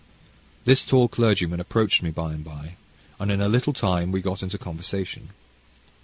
This 0.65 0.83
tall 0.83 1.07
clergyman 1.07 1.59
approached 1.59 2.01
me 2.01 2.09
by 2.09 2.33
and 2.33 2.43
by; 2.43 2.77
and 3.19 3.31
in 3.31 3.39
a 3.39 3.47
little 3.47 3.71
time 3.71 4.11
we 4.11 4.17
had 4.17 4.23
got 4.25 4.41
into 4.41 4.57
conversation. 4.57 5.29